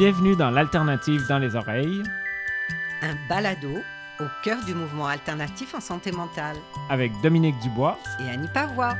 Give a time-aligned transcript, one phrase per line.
[0.00, 2.02] Bienvenue dans l'Alternative dans les oreilles
[3.02, 3.82] Un balado
[4.18, 6.56] au cœur du mouvement alternatif en santé mentale.
[6.88, 7.98] avec Dominique Dubois.
[8.18, 8.96] Et Annie Pavois.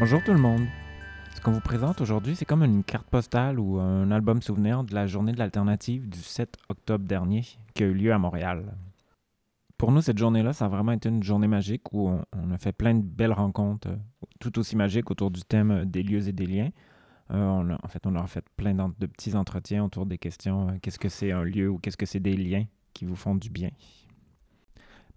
[0.00, 0.66] Bonjour tout le monde.
[1.36, 4.96] Ce qu'on vous présente aujourd'hui, c'est comme une carte postale ou un album souvenir de
[4.96, 8.64] la journée de l'alternative du 7 octobre dernier qui a eu lieu à Montréal.
[9.84, 12.72] Pour nous, cette journée-là, ça a vraiment été une journée magique où on, a fait
[12.72, 13.96] plein de belles rencontres, euh,
[14.40, 16.70] tout aussi magiques autour du thème euh, des lieux et des liens.
[17.32, 21.10] Euh, en fait, on a fait plein de petits entretiens autour des questions qu'est-ce que
[21.10, 23.68] c'est un lieu ou qu'est-ce que c'est des liens qui vous font du bien.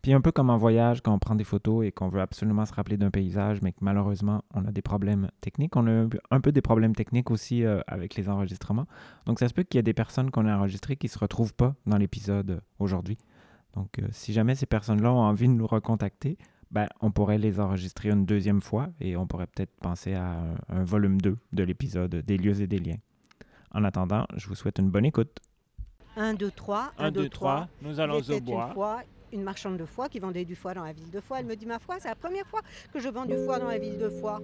[0.01, 2.65] Puis un peu comme en voyage, quand on prend des photos et qu'on veut absolument
[2.65, 5.77] se rappeler d'un paysage, mais que malheureusement, on a des problèmes techniques.
[5.77, 8.85] On a un peu- des problèmes techniques aussi avec les enregistrements.
[9.27, 11.19] Donc ça se peut qu'il y ait des personnes qu'on a enregistrées qui ne se
[11.19, 13.17] retrouvent pas dans l'épisode aujourd'hui.
[13.73, 16.37] Donc euh, si jamais ces personnes-là ont envie de nous recontacter,
[16.71, 20.55] ben, on pourrait les enregistrer une deuxième fois et on pourrait peut-être penser à un,
[20.69, 22.97] un volume 2 de l'épisode des lieux et des liens.
[23.73, 25.39] En attendant, je vous souhaite une bonne écoute.
[26.15, 26.93] 1, 2, 3.
[26.97, 28.67] Un, deux, trois, nous allons au bois.
[28.67, 31.39] une fois une marchande de foie qui vendait du foie dans la ville de Foix.
[31.39, 32.61] Elle me dit Ma foi, c'est la première fois
[32.93, 34.41] que je vends du foie dans la ville de Foix.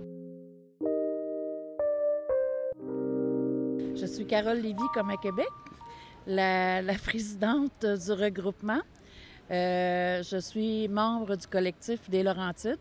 [3.95, 5.47] Je suis Carole Lévy, comme à Québec,
[6.27, 8.81] la, la présidente du regroupement.
[9.53, 12.79] Euh, je suis membre du collectif des Laurentides.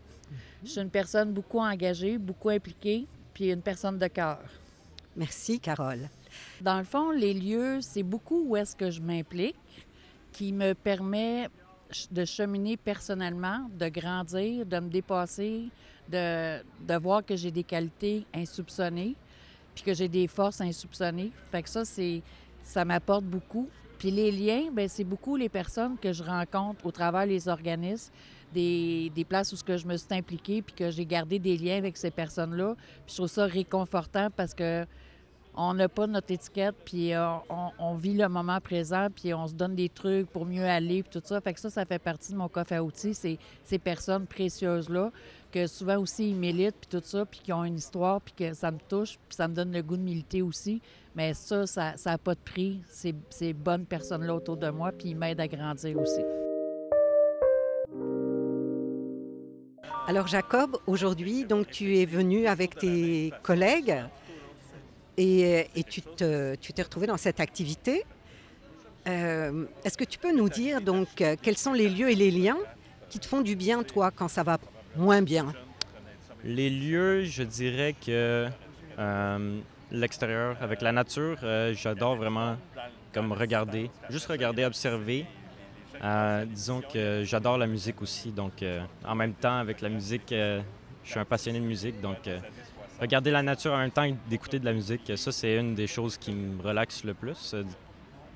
[0.63, 4.39] Je suis une personne beaucoup engagée, beaucoup impliquée, puis une personne de cœur.
[5.15, 6.09] Merci, Carole.
[6.61, 9.55] Dans le fond, les lieux, c'est beaucoup où est-ce que je m'implique
[10.31, 11.47] qui me permet
[12.09, 15.69] de cheminer personnellement, de grandir, de me dépasser,
[16.09, 19.15] de, de voir que j'ai des qualités insoupçonnées,
[19.75, 21.31] puis que j'ai des forces insoupçonnées.
[21.51, 22.23] Fait que ça, c'est
[22.63, 23.69] ça m'apporte beaucoup.
[24.03, 28.11] Puis les liens, ben c'est beaucoup les personnes que je rencontre au travers des organismes,
[28.53, 31.55] des, des places où ce que je me suis impliquée, puis que j'ai gardé des
[31.55, 32.75] liens avec ces personnes-là.
[32.75, 34.85] Puis je trouve ça réconfortant parce que
[35.55, 39.47] on n'a pas notre étiquette, puis euh, on, on vit le moment présent, puis on
[39.47, 41.39] se donne des trucs pour mieux aller, puis tout ça.
[41.39, 45.13] Fait que ça, ça fait partie de mon coffre à outils, c'est ces personnes précieuses-là,
[45.53, 48.53] que souvent aussi ils militent, puis tout ça, puis qui ont une histoire, puis que
[48.53, 50.81] ça me touche, puis ça me donne le goût de militer aussi.
[51.15, 55.09] Mais ça, ça n'a pas de prix, ces, ces bonnes personnes-là autour de moi, puis
[55.09, 56.21] ils m'aident à grandir aussi.
[60.07, 63.95] Alors, Jacob, aujourd'hui, donc tu es venu avec tes collègues
[65.17, 68.03] et, et tu te- tu t'es retrouvé dans cette activité.
[69.07, 72.31] Euh, Est-ce que tu peux nous dire donc euh, quels sont les lieux et les
[72.31, 72.57] liens
[73.09, 74.57] qui te font du bien, toi, quand ça va
[74.95, 75.53] moins bien
[76.43, 78.47] Les lieux, je dirais que
[78.99, 79.59] euh,
[79.91, 82.57] l'extérieur, avec la nature, euh, j'adore vraiment
[83.13, 85.25] comme regarder, juste regarder, observer.
[86.03, 88.63] Euh, disons que j'adore la musique aussi, donc
[89.05, 90.61] en même temps avec la musique, je
[91.03, 92.17] suis un passionné de musique, donc
[92.99, 96.17] regarder la nature en même temps d'écouter de la musique, ça c'est une des choses
[96.17, 97.55] qui me relaxe le plus.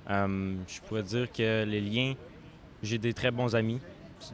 [0.08, 2.14] Je pourrais dire que les liens,
[2.84, 3.82] j'ai des très bons amis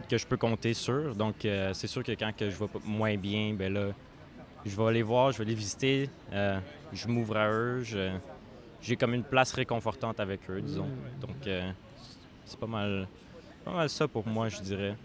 [0.09, 1.15] que je peux compter sur.
[1.15, 3.87] Donc, euh, c'est sûr que quand que je vais pas- moins bien, ben là,
[4.65, 6.59] je vais les voir, je vais les visiter, euh,
[6.93, 8.11] je m'ouvre à eux, je-
[8.81, 10.87] j'ai comme une place réconfortante avec eux, disons.
[11.21, 11.69] Donc, euh,
[12.45, 13.07] c'est pas mal,
[13.65, 14.95] pas mal ça pour moi, je dirais.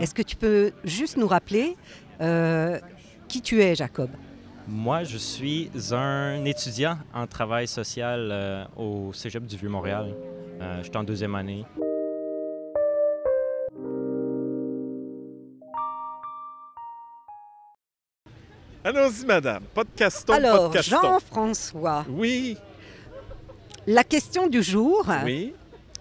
[0.00, 1.76] Est-ce que tu peux juste nous rappeler
[2.20, 2.78] euh,
[3.26, 4.10] qui tu es, Jacob?
[4.68, 10.14] Moi, je suis un étudiant en travail social euh, au Cégep du Vieux-Montréal.
[10.60, 11.64] Euh, je suis en deuxième année.
[18.84, 19.62] Allons-y, madame.
[19.74, 21.02] Podcastons, Alors, podcastons.
[21.02, 22.56] Jean-François, Oui,
[23.86, 25.54] la question du jour, oui.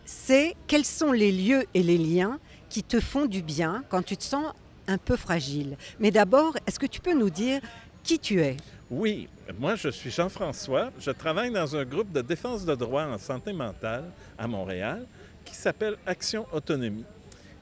[0.06, 2.39] c'est quels sont les lieux et les liens
[2.69, 4.53] qui te font du bien quand tu te sens
[4.88, 5.75] un peu fragile?
[6.00, 7.62] Mais d'abord, est-ce que tu peux nous dire
[8.03, 8.56] qui tu es?
[8.89, 9.28] Oui,
[9.59, 10.89] moi je suis Jean-François.
[11.00, 14.06] Je travaille dans un groupe de défense de droits en santé mentale
[14.38, 15.06] à Montréal
[15.45, 17.06] qui s'appelle Action Autonomie.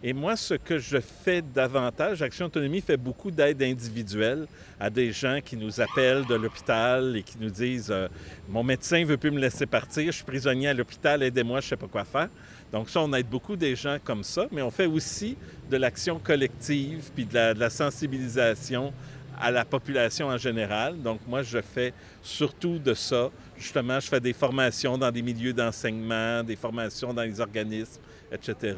[0.04, 4.46] Et moi, ce que je fais davantage, Action Autonomie fait beaucoup d'aide individuelle
[4.80, 8.08] à des gens qui nous appellent de l'hôpital et qui nous disent euh,
[8.48, 11.66] Mon médecin ne veut plus me laisser partir, je suis prisonnier à l'hôpital, aidez-moi, je
[11.66, 12.30] ne sais pas quoi faire.
[12.72, 15.36] Donc ça, on aide beaucoup des gens comme ça, mais on fait aussi
[15.72, 18.94] de l'action collective puis de la, de la sensibilisation
[19.40, 21.02] à la population en général.
[21.02, 21.92] Donc moi, je fais
[22.22, 23.32] surtout de ça.
[23.58, 28.02] Justement, je fais des formations dans des milieux d'enseignement, des formations dans les organismes,
[28.32, 28.76] etc.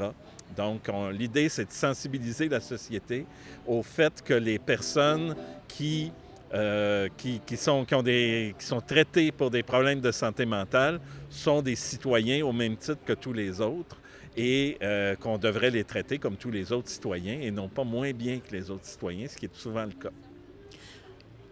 [0.60, 3.26] Donc on- l'idée, c'est de sensibiliser la société
[3.66, 5.34] au fait que les personnes
[5.70, 6.12] qui
[6.54, 10.46] euh, qui, qui sont, qui, ont des, qui sont traités pour des problèmes de santé
[10.48, 13.98] mentale sont des citoyens au même titre que tous les autres
[14.36, 18.12] et euh, qu'on devrait les traiter comme tous les autres citoyens et non pas moins
[18.14, 20.10] bien que les autres citoyens, ce qui est souvent le cas.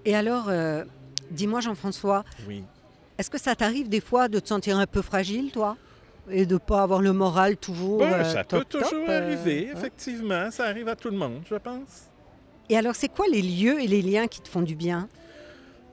[0.03, 0.83] Et alors, euh,
[1.29, 2.63] dis-moi Jean-François, Oui.
[3.19, 5.77] est-ce que ça t'arrive des fois de te sentir un peu fragile, toi?
[6.29, 9.69] Et de ne pas avoir le moral toujours euh, ça top, peut toujours euh, arriver,
[9.71, 10.51] effectivement.
[10.51, 12.07] Ça arrive à tout le monde, je pense.
[12.69, 15.07] Et alors, c'est quoi les lieux et les liens qui te font du bien?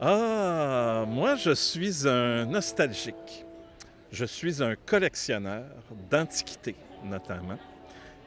[0.01, 3.45] Ah, moi, je suis un nostalgique.
[4.11, 5.65] Je suis un collectionneur
[6.11, 7.59] d'antiquités, notamment.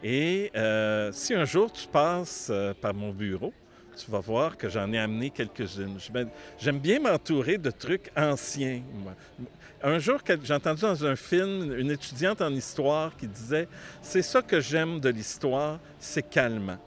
[0.03, 3.53] Et euh, si un jour tu passes euh, par mon bureau,
[3.97, 5.97] tu vas voir que j'en ai amené quelques-unes.
[6.59, 8.81] J'aime bien m'entourer de trucs anciens.
[8.93, 9.13] moi.
[9.83, 13.67] Un jour, j'ai entendu dans un film une étudiante en histoire qui disait
[14.01, 16.77] C'est ça que j'aime de l'histoire, c'est calmant.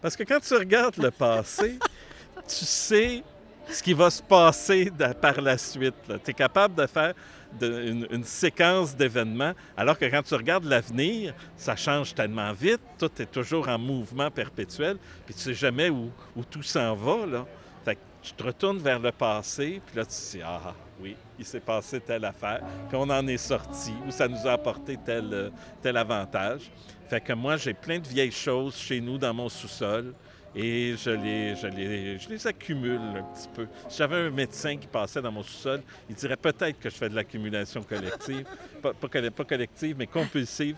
[0.00, 1.78] Parce que quand tu regardes le passé,
[2.48, 3.22] tu sais
[3.68, 5.94] ce qui va se passer de- par la suite.
[6.24, 7.14] Tu es capable de faire
[7.62, 13.30] une séquence d'événements, alors que quand tu regardes l'avenir, ça change tellement vite, tout est
[13.30, 17.26] toujours en mouvement perpétuel, puis tu sais jamais où, où tout s'en va.
[17.26, 17.46] Là.
[17.84, 21.16] Fait que tu te retournes vers le passé, puis là tu te dis Ah oui,
[21.38, 24.98] il s'est passé telle affaire, puis on en est sorti, ou ça nous a apporté
[25.04, 25.50] tel, euh,
[25.82, 26.70] tel avantage.
[27.08, 30.12] Fait que moi, j'ai plein de vieilles choses chez nous dans mon sous-sol.
[30.58, 33.68] Et je les, je, les, je les accumule un petit peu.
[33.90, 37.10] Si j'avais un médecin qui passait dans mon sous-sol, il dirait peut-être que je fais
[37.10, 38.46] de l'accumulation collective.
[38.82, 40.76] pas, pas pas collective, mais compulsive.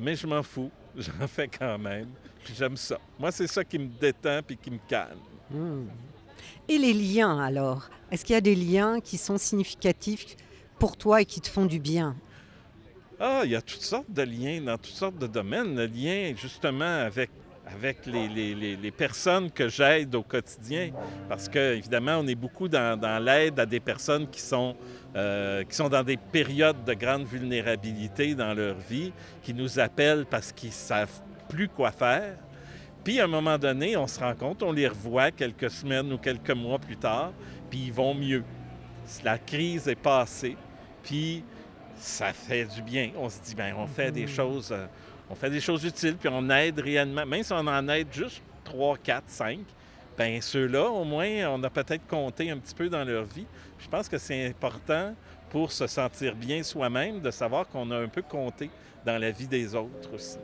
[0.00, 0.70] Mais je m'en fous.
[0.96, 2.08] J'en fais quand même.
[2.44, 2.98] Puis j'aime ça.
[3.20, 5.20] Moi, c'est ça qui me détend puis qui me calme.
[5.48, 5.86] Hmm.
[6.68, 7.88] Et les liens, alors?
[8.10, 10.36] Est-ce qu'il y a des liens qui sont significatifs
[10.80, 12.16] pour toi et qui te font du bien?
[13.20, 15.76] Ah, il y a toutes sortes de liens dans toutes sortes de domaines.
[15.76, 17.30] Le lien, justement, avec,
[17.74, 20.90] avec les, les- les- les personnes que j'aide au quotidien.
[21.28, 24.76] Parce que, évidemment, on est beaucoup dans, dans l'aide à des personnes qui sont,
[25.16, 29.12] euh, qui sont dans des périodes de grande vulnérabilité dans leur vie,
[29.42, 32.36] qui nous appellent parce qu'ils savent plus quoi faire.
[33.04, 36.18] Puis, à un moment donné, on se rend compte, on les revoit quelques semaines ou
[36.18, 37.32] quelques mois plus tard,
[37.70, 38.44] puis ils vont mieux.
[39.24, 40.56] La crise est passée,
[41.02, 41.42] puis
[41.96, 43.10] ça fait du bien.
[43.16, 44.86] On se dit, ben on fait des choses, euh,
[45.30, 47.24] on fait des choses utiles, puis on aide réellement.
[47.24, 49.58] Même si on en aide juste 3, 4, 5,
[50.18, 53.46] ben ceux-là, au moins, on a peut-être compté un petit peu dans leur vie.
[53.78, 55.14] Je pense que c'est important
[55.48, 58.70] pour se sentir bien soi-même de savoir qu'on a un peu compté
[59.06, 60.38] dans la vie des autres aussi.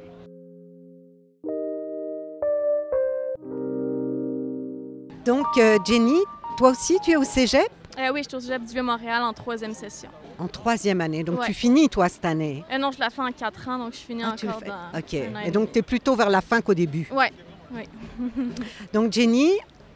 [5.25, 6.21] Donc, euh, Jenny,
[6.57, 7.69] toi aussi, tu es au cégep?
[7.99, 10.11] Euh, oui, je suis au Cégep du Vieux-Montréal en troisième session.
[10.39, 11.25] En troisième année.
[11.25, 11.47] Donc, Ouais.
[11.47, 13.99] tu finis, toi, cette année Euh, non, je la fais en quatre ans, donc je
[13.99, 15.15] finis Ah, encore dans OK.
[15.15, 17.09] Et donc, tu es plutôt vers la fin qu'au début.
[17.13, 17.33] Ouais.
[18.93, 19.51] Donc, Jenny,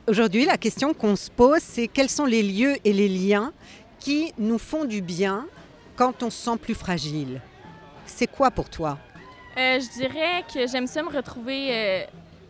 [0.08, 3.52] aujourd'hui, la question qu'on se pose, c'est quels sont les lieux et les liens
[3.98, 5.46] qui nous font du bien
[5.96, 7.40] quand on se sent plus fragile?
[8.06, 8.98] C'est quoi pour toi?
[9.56, 12.04] Euh, je dirais que j'aime ça me retrouver euh,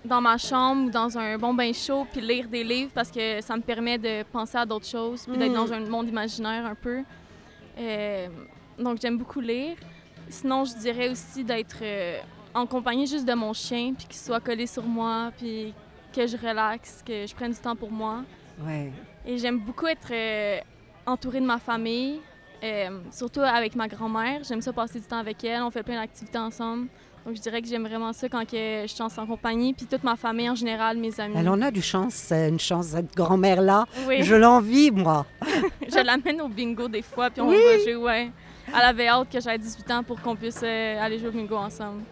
[0.05, 3.41] dans ma chambre ou dans un bon bain chaud puis lire des livres parce que
[3.43, 5.55] ça me permet de penser à d'autres choses puis d'être Mm.
[5.55, 7.03] dans un monde imaginaire un peu.
[7.79, 8.29] Euh,
[8.79, 9.77] donc j'aime beaucoup lire.
[10.29, 12.19] Sinon, je dirais aussi d'être euh,
[12.55, 15.75] en compagnie juste de mon chien puis qu'il soit collé sur moi puis
[16.15, 18.23] que je relaxe, que je prenne du temps pour moi.
[18.61, 18.93] Ouais.
[19.27, 20.61] Et j'aime beaucoup être euh,
[21.07, 22.21] entourée de ma famille,
[23.11, 24.43] surtout avec ma grand-mère.
[24.45, 25.63] J'aime ça passer du temps avec elle.
[25.63, 26.89] On fait plein d'activités ensemble.
[27.27, 29.75] Donc, je dirais que j'aime vraiment ça quand que je suis en compagnie.
[29.75, 31.35] Puis toute ma famille en général, mes amis.
[31.37, 33.87] Elle en a du chance, une chance, cette grand-mère-là.
[34.09, 35.27] Oui, Je l'envie, moi.
[35.89, 37.29] je l'amène au bingo des fois.
[37.31, 37.57] Puis on Oui.
[37.57, 38.31] va jouer, ouais.
[38.69, 41.57] Elle avait hâte que j'aie 18 ans pour qu'on puisse euh, aller jouer au bingo
[41.57, 42.03] ensemble.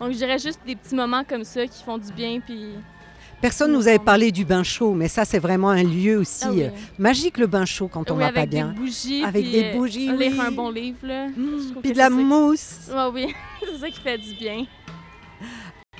[0.00, 2.40] Donc, je dirais juste des petits moments comme ça qui font du bien.
[2.40, 2.70] Puis,
[3.40, 6.50] Personne nous avait parlé du bain chaud, mais ça, c'est vraiment un lieu aussi Ah
[6.50, 6.62] oui.
[6.64, 8.68] euh, magique, le bain chaud, quand on Oui, va avec pas bien.
[8.68, 9.24] des bougies.
[9.24, 11.28] Avec des euh, bougies, Lire un bon livre, là.
[11.28, 11.32] Mmh,
[11.70, 12.88] trouve Puis que de la mousse.
[12.90, 14.64] Ouais, oui, c'est ça qui fait du bien.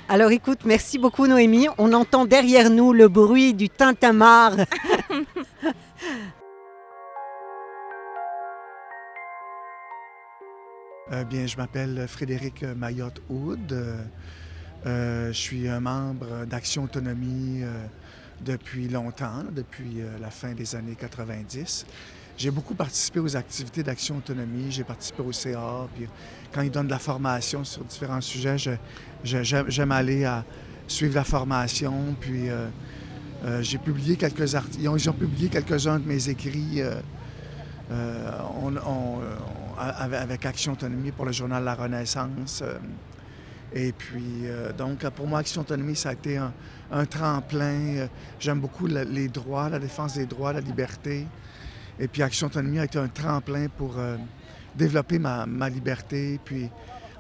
[0.09, 1.67] Alors écoute, merci beaucoup Noémie.
[1.79, 4.57] On entend derrière nous le bruit du tintamarre.
[11.13, 13.73] Euh, bien, je m'appelle Frédéric Mayotte Houd.
[13.73, 14.03] Euh,
[14.85, 17.73] je suis un membre d'Action Autonomie euh,
[18.45, 21.87] depuis longtemps, depuis euh, la fin des années 90.
[22.37, 24.71] J'ai beaucoup participé aux activités d'Action Autonomie.
[24.71, 25.87] J'ai participé au CA.
[25.95, 26.09] Puis
[26.53, 28.73] quand ils donnent de la formation sur différents sujets, je-
[29.23, 30.45] je- j'aime aller à
[30.89, 31.95] suivre la formation.
[32.21, 32.67] Puis euh,
[33.45, 34.83] euh, j'ai publié quelques articles.
[34.83, 36.83] Ils ont, publié quelques-uns de mes écrits.
[36.83, 36.97] euh,
[37.91, 38.31] euh,
[39.79, 42.63] avec Action Autonomie pour le journal La Renaissance.
[43.75, 44.45] Euh, Et puis,
[44.77, 46.53] donc, pour moi, Action Autonomie, ça a été un,
[47.07, 48.09] tremplin.
[48.39, 51.27] J'aime beaucoup les droits, la défense des droits, la liberté.
[51.99, 53.97] Et puis, Action Autonomie a été un tremplin pour
[54.75, 56.69] développer ma, liberté, puis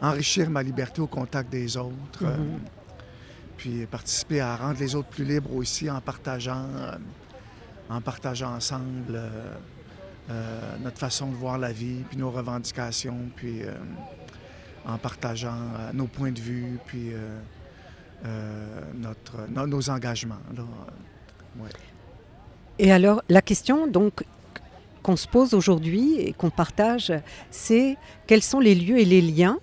[0.01, 2.25] enrichir ma liberté au contact des autres.
[2.25, 3.57] Mm-hmm.
[3.57, 6.67] puis participer à rendre les autres plus libres aussi en partageant,
[7.89, 9.21] en partageant ensemble
[10.31, 13.75] euh, notre façon de voir la vie, puis nos revendications, puis euh,
[14.87, 17.12] en partageant euh, nos points de vue, puis
[18.95, 20.38] notre, nos engagements.
[22.79, 24.25] Et alors, la question donc
[25.03, 27.12] qu'on se pose aujourd'hui et qu'on partage,
[27.50, 29.59] c'est quels sont les lieux et les liens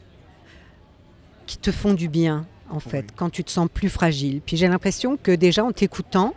[1.48, 4.42] qui te font du bien, en fait, quand tu te sens plus fragile.
[4.46, 6.36] Puis j'ai l'impression que déjà en t'écoutant,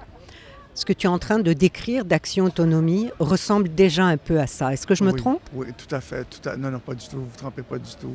[0.74, 4.46] ce que tu es en train de décrire d'Action Autonomie ressemble déjà un peu à
[4.46, 4.72] ça.
[4.72, 5.42] Est-ce que je me trompe?
[5.52, 6.26] Oui, tout à fait.
[6.58, 7.16] Non, non, pas du tout.
[7.16, 8.12] Vous ne vous trompez pas du tout.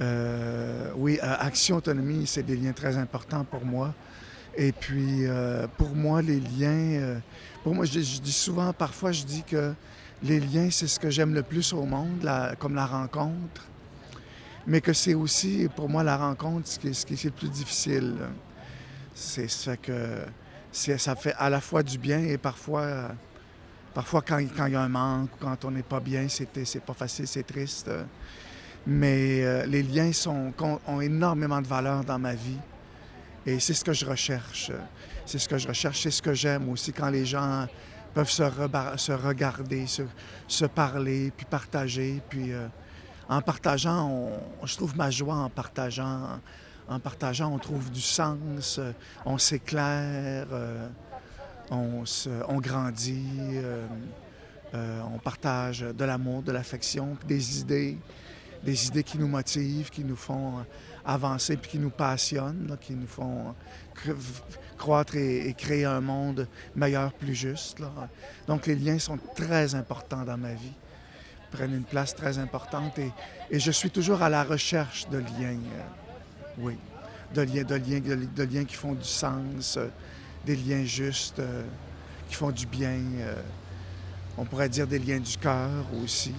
[0.00, 3.94] Euh, oui, euh, Action Autonomie, c'est des liens très importants pour moi.
[4.56, 7.20] Et puis, euh, pour moi, les liens,
[7.62, 9.72] pour moi, je, dis souvent, parfois, je dis que
[10.22, 12.28] les liens, c'est ce que j'aime le plus au monde,
[12.58, 13.64] comme la rencontre.
[14.66, 17.30] Mais que c'est aussi, pour moi, la rencontre, ce qui est, ce qui est le
[17.30, 18.16] plus difficile.
[19.14, 20.22] C'est ça que
[20.72, 23.10] ça fait à la fois du bien et parfois,
[23.94, 27.26] parfois quand, il y a un manque, quand on n'est pas bien, c'est pas facile,
[27.26, 27.90] c'est triste.
[28.86, 30.52] Mais euh, les liens sont,
[30.86, 32.58] ont énormément de valeur dans ma vie.
[33.46, 34.70] Et c'est ce que je recherche.
[35.26, 37.66] C'est ce que je recherche, c'est ce que j'aime aussi quand les gens
[38.14, 38.42] peuvent se,
[38.96, 42.22] se regarder, se, parler, puis partager.
[42.28, 42.66] Puis euh,
[43.28, 44.30] en partageant,
[44.64, 46.40] je trouve ma joie en partageant
[46.88, 48.80] en partageant, on trouve du sens,
[49.26, 50.88] on s'éclaire, euh,
[51.70, 52.02] on,
[52.48, 53.58] on, grandit,
[54.72, 57.98] on partage de l'amour, de l'affection, des idées,
[58.62, 60.64] des idées qui nous motivent, qui nous font
[61.04, 63.54] avancer, puis qui nous passionnent, qui nous font
[64.76, 66.46] croître et, créer un monde
[66.76, 67.78] meilleur, plus juste.
[68.46, 70.74] Donc les liens sont très importants dans ma vie,
[71.50, 73.10] prennent une place très importante et,
[73.50, 75.58] je suis toujours à la recherche de liens.
[76.58, 76.76] Oui,
[77.34, 79.88] de liens, de liens, de, liens qui font du sens, euh,
[80.44, 81.62] des liens justes, euh,
[82.28, 83.00] qui font du bien.
[83.20, 83.40] Euh,
[84.36, 86.34] on pourrait dire des liens du cœur aussi.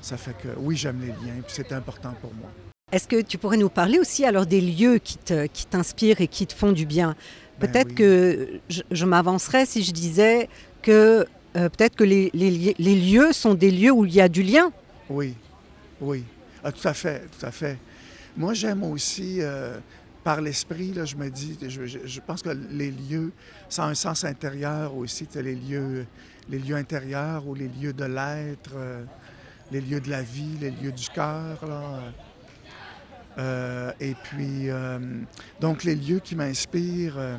[0.00, 2.50] Ça fait que oui, j'aime les liens, puis c'est important pour moi.
[2.92, 5.18] Est-ce que tu pourrais nous parler aussi alors des lieux qui,
[5.52, 7.14] qui t'inspirent et qui te font du bien?
[7.60, 10.48] Ben peut-être que je, m'avancerais si je disais
[10.82, 14.42] que peut-être que les, les, les, lieux sont des lieux où il y a du
[14.42, 14.72] lien.
[15.08, 15.34] Oui,
[16.00, 16.24] oui,
[16.62, 17.78] ah, tout à fait, tout à fait.
[18.36, 19.78] Moi, j'aime aussi, euh,
[20.22, 23.32] par l'esprit, je me dis, je, pense que les lieux,
[23.68, 26.06] ça a un sens intérieur aussi, les lieux,
[26.48, 29.04] les lieux intérieurs ou les lieux de l'être, euh,
[29.70, 31.58] les lieux de la vie, les lieux du cœur.
[33.38, 34.68] Euh, et puis,
[35.60, 37.38] donc, les lieux qui m'inspirent.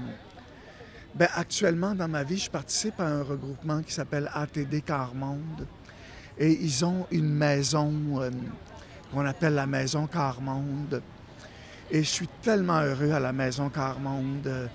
[1.16, 5.68] ben, actuellement, dans ma vie, je participe à un regroupement qui s'appelle ATD Carmonde.
[6.38, 7.92] Et ils ont une maison
[9.12, 11.02] qu'on appelle la Maison Carmonde.
[11.90, 14.70] Et je suis tellement heureux à la Maison Carmonde.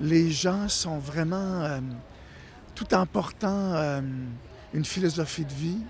[0.00, 1.80] Les gens sont vraiment, euh,
[2.74, 4.00] tout en portant euh,
[4.72, 5.80] une philosophie de vie,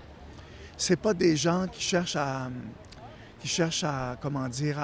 [0.81, 2.49] c'est pas des gens qui cherchent à,
[3.39, 4.79] qui cherchent à, comment dire,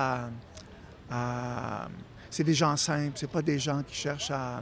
[2.30, 4.62] c'est des gens simples, c'est pas des gens qui cherchent à,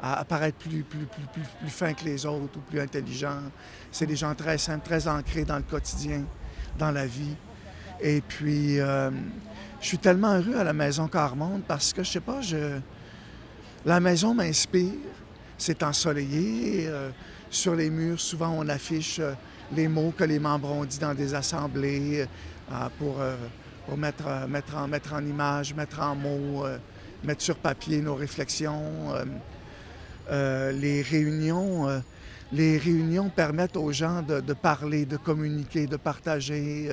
[0.00, 3.42] à paraître plus, plus, plus, plus, fins que les autres ou plus intelligents.
[3.90, 6.24] C'est des gens très simples, très ancrés dans le quotidien,
[6.78, 7.36] dans la vie.
[8.00, 9.10] Et puis, euh,
[9.78, 12.78] je suis tellement heureux à la Maison Carmonde parce que, je sais pas, je...
[13.84, 14.94] la maison m'inspire.
[15.58, 16.86] C'est ensoleillé.
[16.88, 17.10] Euh,
[17.50, 19.34] sur les murs, souvent, on affiche euh,
[19.74, 22.26] les mots que les membres ont dit dans des assemblées
[22.98, 23.16] pour,
[23.86, 26.64] pour mettre, mettre, en, mettre en image, mettre en mots,
[27.24, 29.14] mettre sur papier nos réflexions.
[30.30, 32.02] les réunions
[32.52, 36.90] les réunions permettent aux gens de, parler, de communiquer, de partager.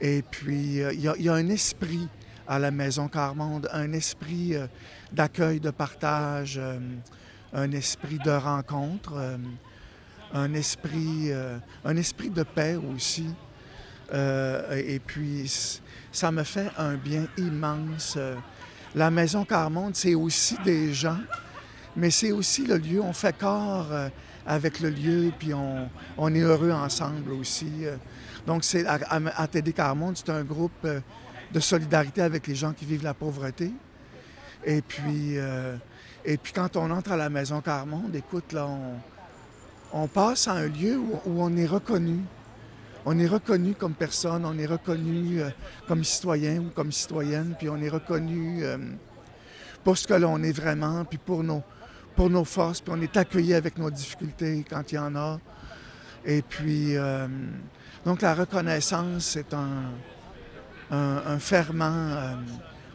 [0.00, 2.08] Et puis, euh, il y, a un esprit
[2.48, 4.66] à la Maison Carmonde, un esprit euh,
[5.12, 6.78] d'accueil, de partage, euh,
[7.52, 9.14] un esprit de rencontre,
[10.32, 11.30] un, esprit,
[11.84, 13.26] un esprit de paix aussi.
[14.12, 15.80] et puis,
[16.12, 18.18] ça me fait un bien immense.
[18.94, 21.18] La Maison Carmonde, c'est aussi des gens,
[21.96, 23.88] mais c'est aussi le lieu, on fait corps
[24.46, 27.86] avec le lieu, puis on, on est heureux ensemble aussi.
[28.46, 28.98] Donc, c'est à,
[29.74, 31.00] Carmonde, c'est un groupe euh,
[31.52, 33.72] de solidarité avec les gens qui vivent la pauvreté.
[34.64, 35.76] Et puis, euh,
[36.24, 38.94] et puis quand on entre à la maison Carmonde, écoute, là, on,
[40.08, 42.18] passe à un lieu où, on est reconnu.
[43.06, 45.50] on est reconnu comme personne, on est reconnu euh,
[45.86, 48.76] comme citoyen ou comme citoyenne, puis on est reconnu euh,
[49.84, 53.78] pour ce que l'on est vraiment, puis pour nos, forces, puis on est accueilli avec
[53.78, 55.38] nos difficultés quand il y en a.
[56.24, 57.28] Et puis, euh,
[58.04, 59.92] donc la reconnaissance, c'est un,
[60.90, 62.36] un, un ferment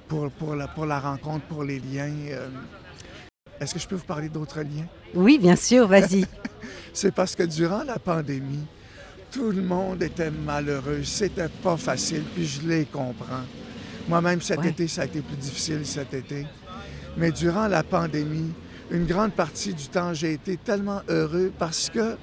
[0.08, 2.12] pour la rencontre, pour les liens.
[3.60, 4.88] Est-ce que je peux vous parler d'autres liens?
[5.14, 6.26] Oui, bien sûr, vas-y.
[6.94, 8.66] C'est parce que durant la pandémie,
[9.32, 11.04] tout le monde était malheureux.
[11.04, 13.44] C'était pas facile, puis je les comprends.
[14.08, 14.70] Moi-même, cet Ouais.
[14.70, 16.48] été, ça a été plus difficile cet été.
[17.18, 18.54] Mais durant la pandémie,
[18.92, 22.16] une grande partie du temps, j'ai été tellement heureux parce que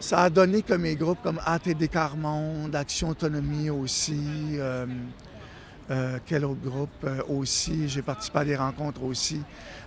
[0.00, 4.20] ça a donné que mes groupes comme ATD Carmonde, Action Autonomie aussi,
[4.54, 4.86] euh,
[5.90, 9.40] euh, quel autre groupe euh, aussi, j'ai participé à des rencontres aussi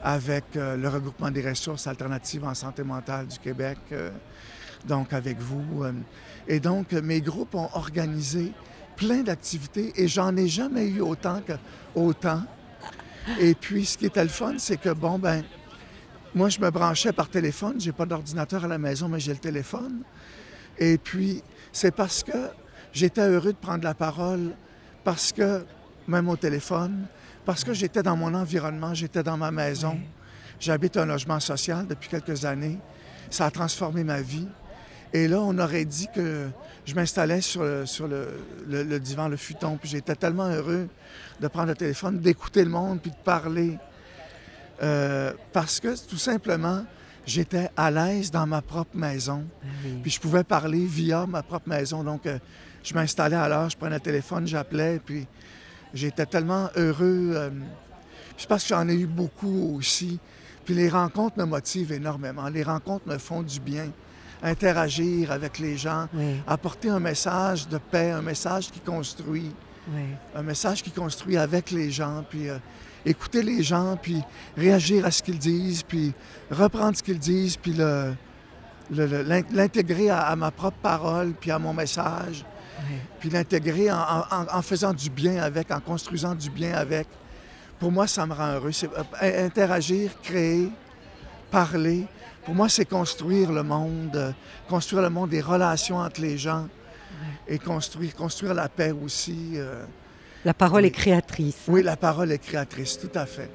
[0.03, 3.77] avec euh, le regroupement des ressources alternatives en santé mentale du Québec,
[4.87, 5.85] donc avec vous.
[6.47, 8.51] et donc, mes groupes ont organisé
[8.95, 11.53] plein d'activités et j'en ai jamais eu autant que
[11.93, 12.41] autant.
[13.39, 15.43] Et puis, ce qui était le fun, c'est que, bon, ben,
[16.33, 17.79] moi, je me branchais par téléphone.
[17.79, 20.01] J'ai pas d'ordinateur à la maison, mais j'ai le téléphone.
[20.79, 22.49] Et puis, c'est parce que
[22.91, 24.55] j'étais heureux de prendre la parole,
[25.03, 25.63] parce que,
[26.07, 27.05] même au téléphone,
[27.45, 29.97] parce que j'étais dans mon environnement, j'étais dans ma maison.
[30.59, 32.77] J'habite un logement social depuis quelques années.
[33.29, 34.47] Ça a transformé ma vie.
[35.13, 36.47] Et là, on aurait dit que
[36.85, 38.27] je m'installais sur, le, sur le,
[38.67, 40.87] le- le divan, le futon, puis j'étais tellement heureux
[41.39, 43.77] de prendre le téléphone, d'écouter le monde, puis de parler.
[44.83, 46.83] Euh, parce que, tout simplement,
[47.25, 49.43] j'étais à l'aise dans ma propre maison.
[50.01, 52.03] Puis je pouvais parler via ma propre maison.
[52.03, 52.39] Donc, euh,
[52.83, 55.27] je m'installais à l'heure, je prenais le téléphone, j'appelais, puis
[55.93, 57.31] j'étais tellement heureux.
[57.35, 57.49] euh,
[58.37, 60.19] c'est parce que j'en ai eu beaucoup aussi.
[60.65, 62.47] Puis les rencontres me motivent énormément.
[62.49, 63.89] Les rencontres me font du bien.
[64.43, 69.51] Interagir avec les gens, Oui, apporter un message de paix, un message qui construit,
[69.93, 70.01] oui.
[70.35, 72.57] un message qui construit avec les gens, puis euh,
[73.05, 74.19] écouter les gens, puis
[74.57, 76.13] réagir à ce qu'ils disent, puis
[76.49, 78.15] reprendre ce qu'ils disent, puis le-
[78.91, 82.43] le- le- l'in- l'intégrer à, à ma propre parole, puis à mon message,
[82.89, 82.95] oui.
[83.19, 87.07] puis l'intégrer en, en- en faisant du bien avec, en construisant du bien avec.
[87.79, 88.71] Pour moi, ça me rend heureux.
[88.71, 88.89] C'est
[89.23, 90.69] euh, interagir, créer,
[91.49, 92.05] parler.
[92.45, 94.31] Pour moi, c'est construire le monde, euh,
[94.69, 96.67] construire le monde des relations entre les gens
[97.47, 99.51] et construire, construire la paix aussi.
[99.55, 99.83] euh.
[100.45, 100.87] La parole Oui.
[100.87, 101.57] est créatrice.
[101.67, 103.49] Oui, la parole est créatrice, tout à fait.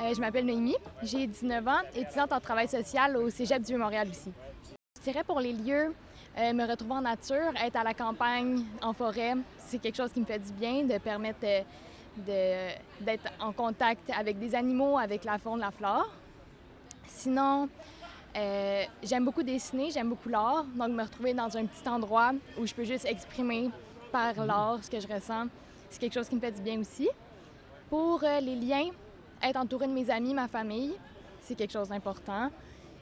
[0.00, 4.08] Euh, je m'appelle Noémie, j'ai 19 ans, étudiante en travail social au Cégep du Montréal
[4.10, 4.32] aussi.
[4.98, 5.94] Je dirais pour les lieux,
[6.36, 10.20] euh, me retrouver en nature, être à la campagne, en forêt, c'est quelque chose qui
[10.20, 15.38] me fait du bien, de permettre euh, d'être en contact avec des animaux, avec la
[15.38, 16.10] faune, la flore.
[17.06, 17.68] Sinon,
[19.02, 22.74] j'aime beaucoup dessiner, j'aime beaucoup l'art, donc me retrouver dans un petit endroit où je
[22.74, 23.70] peux juste exprimer
[24.10, 25.46] par l'art ce que je ressens,
[25.88, 27.08] c'est quelque chose qui me fait du bien aussi.
[27.88, 28.90] Pour les liens,
[29.42, 30.94] être entouré de mes amis, ma famille,
[31.40, 32.50] c'est quelque chose d'important.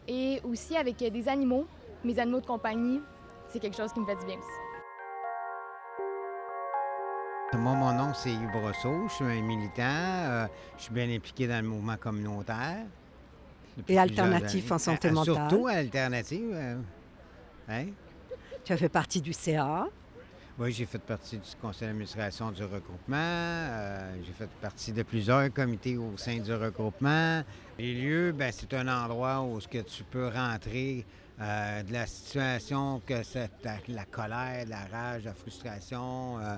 [0.09, 1.67] Et aussi avec euh, des animaux,
[2.05, 3.01] mes animaux de compagnie,
[3.49, 4.49] c'est quelque chose qui me fait du bien aussi.
[7.55, 9.07] Moi, mon nom, c'est Yves Brosseau.
[9.09, 9.83] Je suis un militant.
[9.83, 10.47] euh,
[10.79, 12.87] je suis bien impliqué dans le mouvement communautaire.
[13.89, 15.35] Et alternatif en santé Euh, mentale.
[15.51, 16.51] Surtout alternative.
[16.55, 16.77] euh,
[17.69, 17.87] hein?
[18.65, 19.87] Tu as fait partie du CA.
[20.59, 23.17] Oui, j'ai fait partie du conseil d'administration du regroupement.
[23.17, 27.43] euh, j'ai fait partie de plusieurs comités au sein du regroupement.
[27.79, 31.07] Les lieux, ben, c'est un endroit où ce que tu peux rentrer
[31.41, 33.51] euh, de la situation, que c'est
[33.89, 36.57] la, colère, la rage, la frustration, euh,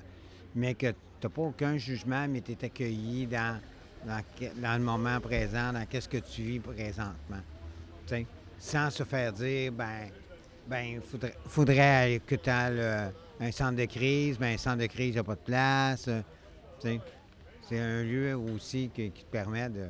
[0.57, 3.61] mais que tu n'as pas aucun jugement, mais tu es accueilli dans,
[4.05, 7.43] dans, le moment présent, dans qu'est-ce que tu vis présentement.
[8.09, 8.27] Tu sais,
[8.59, 10.11] sans se faire dire, ben,
[10.67, 15.09] ben, faudrait, faudrait que tu aies un centre de crise, ben, un centre de crise,
[15.09, 16.07] il n'y a pas de place.
[16.09, 16.21] euh.
[17.69, 19.87] C'est un lieu aussi qui, qui te permet de.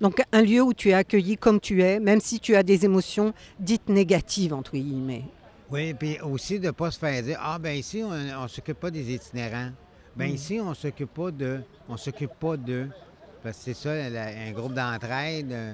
[0.00, 2.84] Donc un lieu où tu es accueilli comme tu es, même si tu as des
[2.84, 5.24] émotions dites négatives, entre guillemets.
[5.70, 8.78] Oui, puis aussi de ne pas se faire dire Ah, ben ici, on ne s'occupe
[8.78, 9.70] pas des itinérants.
[10.14, 10.34] Ben Mm.
[10.34, 11.62] ici, on s'occupe pas de.
[11.88, 12.90] On s'occupe pas d'eux.
[13.42, 15.72] Parce que c'est ça, la- un groupe d'entraide, euh,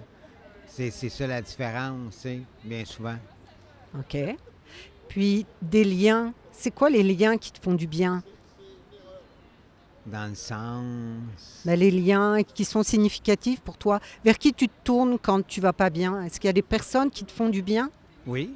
[0.66, 2.24] c'est c'est ça la différence,
[2.64, 3.16] bien souvent.
[3.98, 4.16] OK.
[5.08, 6.32] Puis des liens.
[6.52, 8.22] C'est quoi les liens qui te font du bien?
[10.06, 11.62] Dans le sens.
[11.64, 14.00] Ben, Les liens qui sont significatifs pour toi.
[14.24, 16.22] Vers qui tu te tournes quand tu vas pas bien?
[16.22, 17.90] Est-ce qu'il y a des personnes qui te font du bien?
[18.26, 18.54] Oui,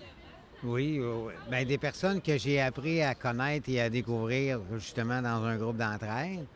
[0.64, 0.98] oui.
[0.98, 5.56] euh, ben, des personnes que j'ai appris à connaître et à découvrir justement dans un
[5.56, 6.46] groupe d'entraide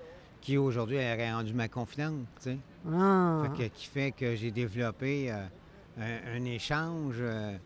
[0.40, 2.58] qui aujourd'hui a rendu ma confiance, tu sais.
[2.90, 3.42] Ah.
[3.56, 5.44] Fait que- qui fait que j'ai développé euh,
[6.00, 7.56] un, un échange, euh,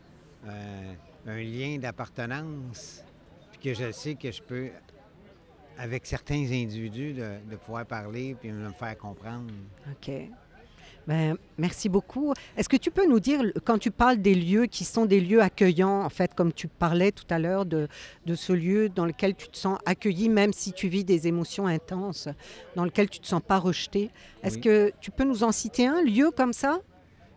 [0.47, 0.93] euh,
[1.27, 3.03] un lien d'appartenance,
[3.53, 4.69] puis que je sais que je peux,
[5.79, 9.51] avec certains individus, de, de pouvoir parler puis me faire comprendre.
[9.91, 10.11] OK.
[11.07, 12.35] Ben, merci beaucoup.
[12.57, 15.41] Est-ce que tu peux nous dire, quand tu parles des lieux qui sont des lieux
[15.41, 17.89] accueillants, en fait, comme tu parlais tout à l'heure de,
[18.27, 21.67] de ce lieu dans lequel tu te sens accueilli, même si tu vis des émotions
[21.67, 22.29] intenses,
[22.77, 24.11] dans lequel tu ne te sens pas rejeté,
[24.43, 24.61] est-ce Oui.
[24.61, 26.81] que tu peux nous en citer un lieu comme ça?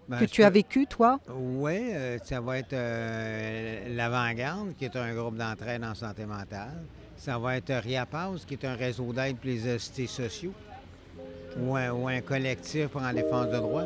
[0.07, 1.19] Ben, que tu as vécu, toi?
[1.29, 6.83] Oui, euh, ça va être euh, l'Avant-Garde, qui est un groupe d'entraide en santé mentale.
[7.15, 10.53] Ça va être RIAPAS, qui est un réseau d'aide pour les assistés sociaux.
[11.57, 13.83] Ou un, ou un collectif pour en défense de droit.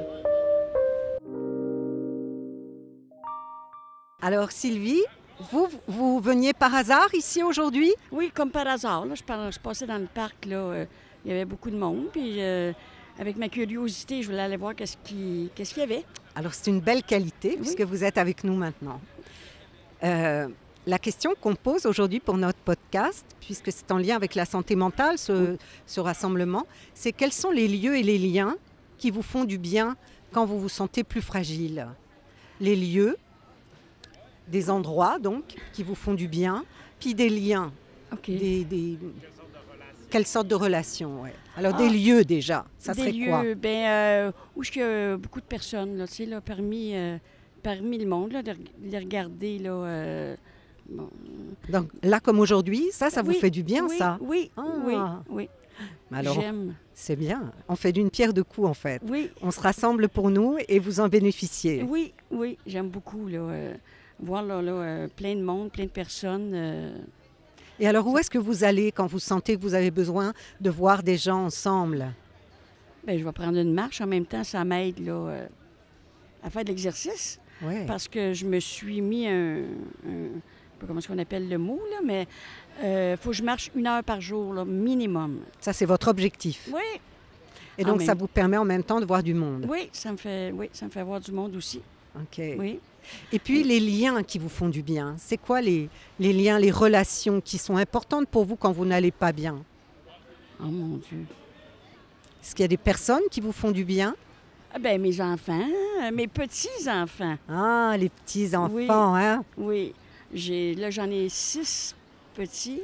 [4.21, 5.03] Alors, Sylvie,
[5.51, 7.93] vous, vous veniez par hasard ici aujourd'hui?
[8.11, 9.05] Oui, comme par hasard.
[9.05, 10.85] Là, je, passais dans le parc, là, euh,
[11.23, 12.05] il y avait beaucoup de monde.
[12.11, 12.73] Puis euh,
[13.19, 16.03] avec ma curiosité, je voulais aller voir qu'est-ce qui- qu'est-ce qu'il y avait.
[16.35, 19.01] Alors, c'est une belle qualité puisque vous êtes avec nous maintenant.
[20.03, 20.47] Euh,
[20.85, 24.75] la question qu'on pose aujourd'hui pour notre podcast, puisque c'est en lien avec la santé
[24.75, 28.55] mentale, ce, ce rassemblement, c'est quels sont les lieux et les liens
[28.97, 29.97] qui vous font du bien
[30.31, 31.87] quand vous vous sentez plus fragile?
[32.61, 33.17] Les lieux,
[34.47, 36.63] des endroits donc, qui vous font du bien,
[36.99, 37.71] puis des liens.
[38.27, 38.97] Des, des-
[40.09, 41.33] Quelle sorte de relations ouais.
[41.55, 41.89] Alors, des Ah.
[41.89, 43.43] lieux déjà, ça Des serait lieux, quoi?
[43.55, 47.17] ben, euh, où il y a beaucoup de personnes, là, tu sais, là, parmi, euh,
[47.63, 50.35] parmi le monde, là, de, les regarder, là, euh,
[50.89, 51.09] bon,
[51.69, 54.17] Donc là, comme aujourd'hui, ça, ça vous fait du bien, oui, ça?
[54.21, 54.63] Oui, Ah.
[54.85, 54.95] oui,
[55.29, 55.49] oui.
[56.11, 56.37] Alors.
[56.93, 57.51] C'est bien.
[57.67, 59.01] On fait d'une pierre deux coups, en fait.
[59.07, 59.29] Oui.
[59.41, 61.83] On se rassemble pour nous et vous en bénéficiez.
[61.83, 63.73] Oui, oui, j'aime beaucoup, là, euh,
[64.19, 66.53] voir, là, là, plein de monde, plein de personnes.
[67.79, 70.33] Euh, Et alors, où est-ce que vous allez quand vous sentez que vous avez besoin
[70.61, 72.07] de voir des gens ensemble?
[73.05, 74.01] Ben, je vais prendre une marche.
[74.01, 75.47] En même temps, ça m'aide, là, euh,
[76.43, 77.39] à faire de l'exercice.
[77.61, 77.85] Ouais.
[77.87, 79.59] Parce que je me suis mis un.
[80.07, 80.39] un-
[80.85, 82.27] comment est-ce qu'on appelle le mot, là, mais
[82.83, 85.39] il faut que je marche une heure par jour, là, minimum.
[85.59, 86.69] Ça, c'est votre objectif.
[86.71, 86.81] Oui.
[87.79, 89.65] Et donc, ça même- vous permet en même temps de voir du monde.
[89.69, 91.81] Oui, ça me fait, oui, ça me fait voir du monde aussi.
[92.15, 92.41] OK.
[92.59, 92.79] Oui.
[93.31, 95.15] Et puis, les liens qui vous font du bien.
[95.17, 95.89] C'est quoi les,
[96.19, 99.63] les liens, les relations qui sont importantes pour vous quand vous n'allez pas bien?
[100.59, 101.25] Oh mon Dieu.
[102.41, 104.15] Est-ce qu'il y a des personnes qui vous font du bien?
[104.73, 105.65] Ah ben, mes enfants,
[106.03, 107.37] euh, mes petits-enfants.
[107.49, 108.87] Ah, les petits-enfants, Oui.
[108.89, 109.93] hein Oui.
[110.33, 111.95] J'ai, là, j'en ai six
[112.35, 112.81] petits.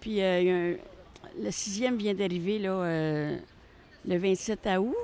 [0.00, 3.38] Puis euh, un- le sixième vient d'arriver là, euh,
[4.06, 4.94] le 27 août.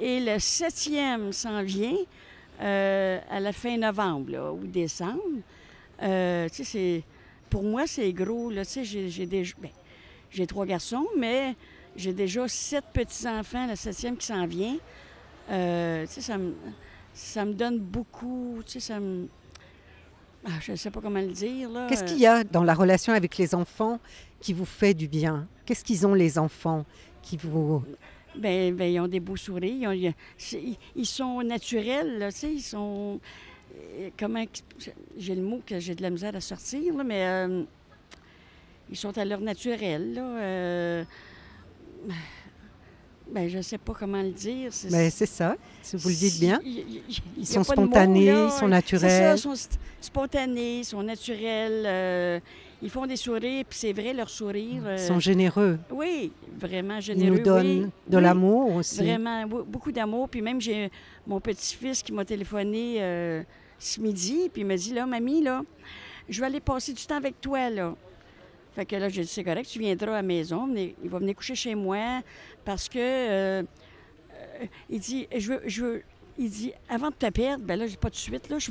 [0.00, 1.96] Et le septième s'en vient
[2.60, 5.20] euh, à la fin novembre ou décembre.
[6.02, 6.48] Euh.
[7.50, 8.50] Pour moi, c'est gros.
[8.50, 9.70] Là, j'ai, j'ai ben,
[10.30, 11.54] j'ai trois garçons, mais
[11.94, 14.76] j'ai déjà sept petits-enfants, le septième qui s'en vient.
[15.50, 16.54] Euh, ça me,
[17.12, 19.28] ça me donne beaucoup, ça me...
[20.44, 21.86] Ah, je ne sais pas comment le dire, là.
[21.88, 24.00] Qu'est-ce qu'il y a dans la relation avec les enfants
[24.40, 25.46] qui vous fait du bien?
[25.64, 26.84] Qu'est-ce qu'ils ont, les enfants,
[27.22, 27.82] qui vous...
[28.36, 29.72] Ben, ben, ils ont des beaux sourires.
[29.74, 30.62] Ils, ont- ils- c'est-
[30.96, 33.20] ils sont naturels, là, tu sais, ils sont...
[33.98, 34.44] euh, Comment...
[35.16, 37.62] J'ai le mot que j'ai de la misère à sortir, là, mais euh,
[38.90, 40.22] ils sont à leur naturel, là.
[40.22, 41.04] euh,
[43.30, 44.72] ben, je sais pas comment le dire.
[44.72, 46.60] c'est- Ben, c'est ça, si vous le dites bien.
[46.64, 47.02] Y
[47.38, 49.36] Ils sont mots, spontanés, ils sont C'est ça, naturels.
[49.36, 49.54] ils sont
[50.00, 51.84] spontanés, ils sont naturels.
[51.86, 52.40] euh,
[52.82, 54.82] ils font des sourires, puis c'est vrai, leur sourire.
[54.82, 55.78] Ils euh, sont généreux.
[55.90, 57.36] Oui, vraiment Ils généreux.
[57.38, 57.90] nous donnent oui.
[58.08, 58.98] de Oui, l'amour aussi.
[58.98, 60.28] Vraiment, beau- beaucoup d'amour.
[60.28, 60.90] Puis même, j'ai
[61.26, 63.42] mon petit-fils qui m'a téléphoné euh,
[63.78, 65.62] ce midi, puis il m'a dit, là, mamie, là,
[66.28, 67.94] je vais aller passer du temps avec toi, là.
[68.74, 71.18] Fait que là, j'ai dit, c'est correct, tu viendras à la maison, venez- il va
[71.20, 72.22] venir coucher chez moi,
[72.64, 73.62] parce que, euh,
[74.90, 76.02] il dit, je veux, je veux,
[76.38, 78.70] il dit, avant de te perdre, ben là, j'ai pas de suite, là, je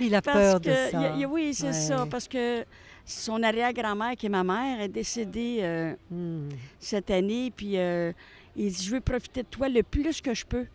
[0.00, 1.16] Il a parce peur de ça.
[1.16, 1.72] y y oui, c'est Ouais.
[1.72, 2.64] ça, parce que
[3.04, 6.48] son arrière-grand-mère, qui est ma mère, est décédée euh, Hmm.
[6.80, 8.12] cette année, puis euh,
[8.56, 10.66] il dit, je veux profiter de toi le plus que je peux.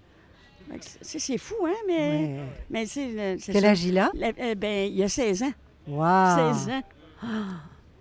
[1.02, 1.98] C'est fou, hein, mais...
[1.98, 2.40] Ouais.
[2.70, 4.10] mais c'est, euh, Quel âge il a?
[4.40, 5.54] Euh, ben, il a 16 ans.
[5.88, 6.54] Wow.
[6.54, 6.82] 16 ans.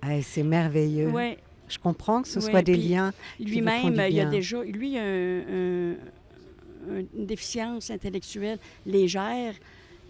[0.02, 1.08] Ah, c'est merveilleux.
[1.10, 1.36] Ouais.
[1.68, 3.12] Je comprends que ce soit des liens.
[3.38, 4.62] Lui-même, il a déjà...
[4.62, 5.94] Lui, un-
[6.88, 9.52] une déficience intellectuelle légère,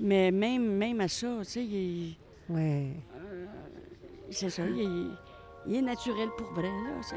[0.00, 2.16] mais même, même à ça, tu sais, il,
[2.48, 2.90] Ouais.
[3.16, 3.46] euh,
[4.30, 5.10] c'est ça, il, est-
[5.68, 7.16] il est naturel pour vrai, là, tu sais.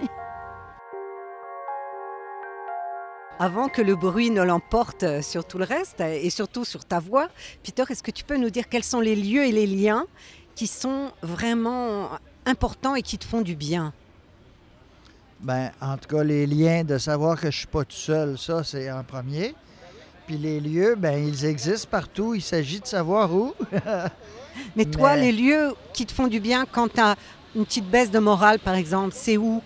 [3.39, 7.29] Avant que le bruit ne l'emporte sur tout le reste et surtout sur ta voix,
[7.63, 10.05] Peter, est-ce que tu peux nous dire quels sont les lieux et les liens
[10.55, 12.09] qui sont vraiment
[12.45, 13.91] importants et qui te font du bien?
[15.39, 18.63] Ben, en tout cas, les liens de savoir que je suis pas tout seul, ça,
[18.63, 19.55] c'est en premier.
[20.27, 22.33] Puis les lieux, ben ils existent partout.
[22.33, 23.53] Il s'agit de savoir où.
[24.75, 27.15] Mais toi, Mais- les lieux qui te font du bien quand tu as
[27.55, 29.61] une petite baisse de morale, par exemple, c'est où?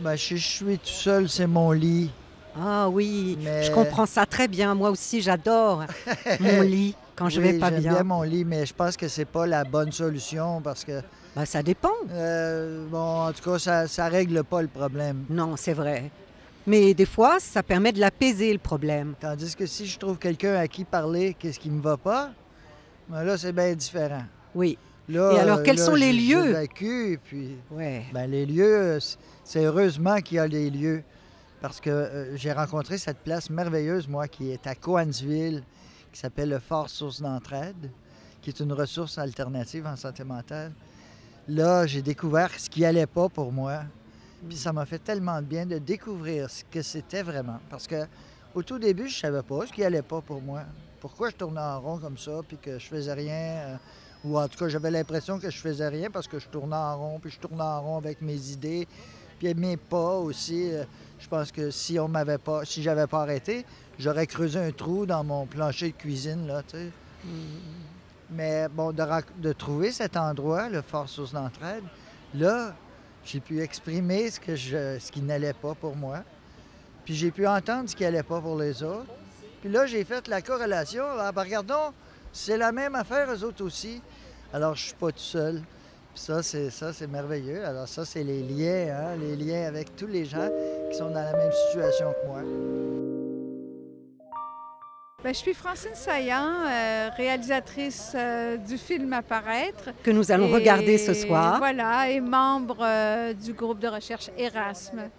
[0.00, 2.10] Ben, si je suis tout seul, c'est mon lit.
[2.58, 4.74] Ah oui, Mais- je comprends ça très bien.
[4.74, 5.84] Moi aussi, j'adore
[6.40, 7.92] mon lit quand je vais pas j'aime bien.
[7.92, 11.00] bien mon lit, mais je pense que c'est pas la bonne solution parce que.
[11.36, 11.90] Ben, ça dépend.
[12.10, 15.24] Euh, bon, en tout cas, ça, ça règle pas le problème.
[15.30, 16.10] Non, c'est vrai.
[16.66, 19.14] Mais des fois, ça permet de l'apaiser, le problème.
[19.18, 22.30] Tandis que si je trouve quelqu'un à qui parler, qu'est-ce qui me va pas,
[23.08, 24.24] ben là, c'est bien différent.
[24.54, 24.78] Oui.
[25.08, 26.44] Là, Et alors, quels là, sont les lieux?
[26.44, 28.04] j'évacue, puis Ouais.
[28.12, 28.98] ben, les lieux,
[29.42, 31.02] c'est heureusement qu'il y a des lieux.
[31.60, 35.62] Parce que euh, j'ai rencontré cette place merveilleuse, moi, qui est à Coansville,
[36.12, 37.90] qui s'appelle le Fort Source d'entraide,
[38.40, 40.72] qui est une ressource alternative en santé mentale.
[41.48, 43.80] Là, j'ai découvert ce qui allait pas pour moi.
[44.48, 47.60] Puis ça m'a fait tellement de bien de découvrir ce que c'était vraiment.
[47.68, 48.06] Parce que
[48.54, 50.62] au tout début, je savais pas ce qui allait pas pour moi.
[51.00, 53.34] Pourquoi je tournais en rond comme ça, puis que je faisais rien.
[53.34, 53.76] euh,
[54.24, 56.98] ou en tout cas, j'avais l'impression que je faisais rien parce que je tournais en
[56.98, 58.86] rond, puis je tournais en rond avec mes idées,
[59.38, 60.74] puis mes pas aussi.
[60.74, 60.84] euh,
[61.18, 63.64] je pense que si on m'avait pas, si j'avais pas arrêté,
[63.98, 66.90] j'aurais creusé un trou dans mon plancher de cuisine, là, tu sais.
[68.30, 69.02] Mais bon, de,
[69.38, 71.84] de trouver cet endroit, le Fort Source d'entraide,
[72.34, 72.74] là,
[73.24, 76.22] j'ai pu exprimer ce, que je, ce qui n'allait pas pour moi.
[77.04, 79.12] Puis j'ai pu entendre ce qui n'allait pas pour les autres.
[79.60, 81.04] Puis là, j'ai fait la corrélation.
[81.18, 81.92] Ah, ben, regardons,
[82.32, 84.00] c'est la même affaire, eux autres aussi.
[84.52, 85.62] Alors, je suis pas tout seul.
[86.14, 87.64] Puis ça, c'est ça, c'est merveilleux.
[87.64, 90.48] Alors ça, c'est les liens, hein, les liens avec tous les gens
[90.90, 92.99] qui sont dans la même situation que moi.
[95.22, 99.90] Ben, je suis Francine Saillant, euh, réalisatrice euh, du film Apparaître.
[100.02, 101.58] Que nous allons Et regarder ce soir.
[101.58, 105.10] Voilà, et membre euh, du groupe de recherche Erasme.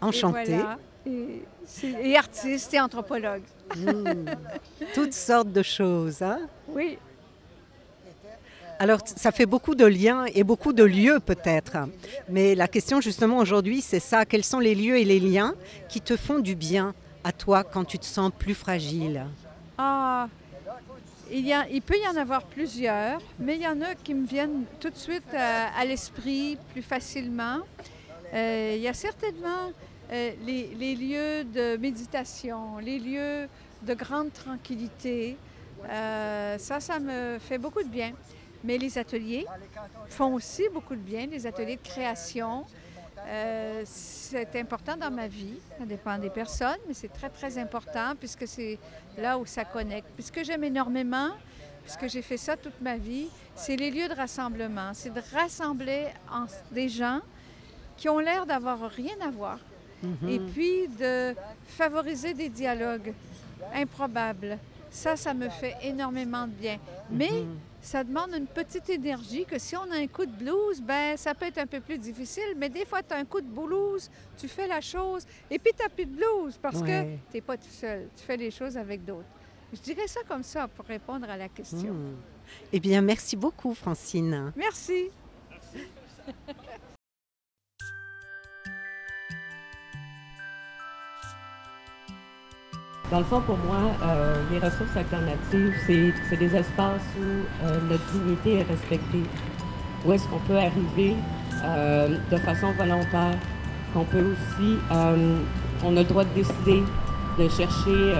[0.00, 0.52] Enchantée.
[0.52, 0.78] Et, voilà.
[1.06, 3.42] Et c'est- et artiste et anthropologue.
[3.76, 4.30] Mm.
[4.94, 6.20] Toutes sortes de choses.
[6.20, 6.40] Hein?
[6.68, 6.98] Oui.
[8.80, 11.76] Alors, ça fait beaucoup de liens et beaucoup de lieux peut-être.
[12.28, 14.24] Mais la question justement aujourd'hui, c'est ça.
[14.24, 15.54] Quels sont les lieux et les liens
[15.88, 16.94] qui te font du bien?
[17.24, 19.26] À toi quand tu te sens plus fragile?
[19.78, 20.28] Ah,
[21.30, 24.14] il, y a- il peut y en avoir plusieurs, mais il y en a qui
[24.14, 27.58] me viennent tout de suite euh, à l'esprit plus facilement.
[28.34, 29.72] Euh, il y a certainement
[30.12, 33.48] euh, les, lieux de méditation, les lieux
[33.82, 35.36] de grande tranquillité.
[35.88, 38.12] Ça, ça me fait beaucoup de bien.
[38.64, 39.44] Mais les ateliers
[40.08, 42.64] font aussi beaucoup de bien, les ateliers de création.
[43.26, 45.54] Euh, c'est important dans ma vie.
[45.78, 48.78] Ça dépend des personnes, mais c'est très, très important puisque c'est
[49.18, 50.08] là où ça connecte.
[50.14, 51.28] Puis ce que j'aime énormément,
[51.84, 54.90] puisque j'ai fait ça toute ma vie, c'est les lieux de rassemblement.
[54.94, 57.20] C'est de rassembler en- des gens
[57.96, 59.58] qui ont l'air d'avoir rien à voir.
[60.28, 61.32] Et puis de
[61.68, 63.12] favoriser des dialogues
[63.72, 64.58] improbables.
[64.92, 66.78] Ça, ça me fait énormément de bien.
[67.10, 67.30] Mais
[67.80, 71.34] ça demande une petite énergie que si on a un coup de blues, ben ça
[71.34, 74.10] peut être un peu plus difficile, mais des fois, tu as un coup de blues,
[74.36, 76.86] tu fais la chose, et puis tu n'as plus de blues parce Ouais.
[77.26, 78.08] que tu n'es pas tout seul.
[78.16, 79.24] Tu fais les choses avec d'autres.
[79.72, 81.94] Je dirais ça comme ça pour répondre à la question.
[81.94, 82.16] Mm.
[82.74, 84.52] Eh bien, merci beaucoup, Francine.
[84.54, 85.10] Merci.
[93.12, 98.10] Dans le fond, pour moi, euh, les ressources alternatives, c'est des espaces où euh, notre
[98.10, 99.24] dignité est respectée.
[100.06, 101.14] Où est-ce qu'on peut arriver
[101.62, 103.34] euh, de façon volontaire,
[103.92, 104.78] qu'on peut aussi,
[105.84, 106.82] on a le droit de décider,
[107.38, 108.14] de chercher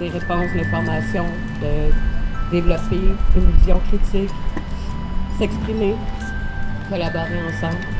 [0.00, 1.26] des réponses, l'information,
[1.62, 4.34] de développer une vision critique,
[5.38, 5.94] s'exprimer,
[6.90, 7.99] collaborer ensemble.